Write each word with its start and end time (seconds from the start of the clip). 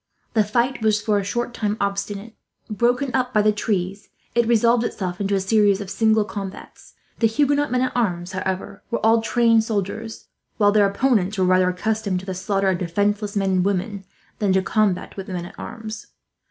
The 0.33 0.43
fight 0.43 0.81
was, 0.81 0.99
for 0.99 1.19
a 1.19 1.23
short 1.23 1.53
time, 1.53 1.77
obstinate. 1.79 2.33
Broken 2.71 3.13
up 3.13 3.35
by 3.35 3.43
the 3.43 3.51
trees, 3.51 4.09
it 4.33 4.47
resolved 4.47 4.83
itself 4.83 5.21
into 5.21 5.35
a 5.35 5.39
series 5.39 5.79
of 5.79 5.91
single 5.91 6.25
combats. 6.25 6.95
The 7.19 7.27
Huguenot 7.27 7.71
men 7.71 7.83
at 7.83 7.91
arms, 7.95 8.31
however, 8.31 8.81
were 8.89 9.05
all 9.05 9.21
tried 9.21 9.61
soldiers; 9.63 10.25
while 10.57 10.71
their 10.71 10.89
opponents 10.89 11.37
were, 11.37 11.45
rather, 11.45 11.69
accustomed 11.69 12.19
to 12.21 12.25
the 12.25 12.33
slaughter 12.33 12.69
of 12.69 12.79
defenceless 12.79 13.35
men 13.35 13.51
and 13.51 13.63
women 13.63 14.03
than 14.39 14.51
to 14.53 14.59
a 14.61 14.63
combat 14.63 15.15
with 15.17 15.27
men 15.27 15.45
at 15.45 15.59
arms. 15.59 16.07